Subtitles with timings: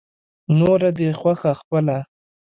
[0.57, 1.97] نوره دې خوښه خپله.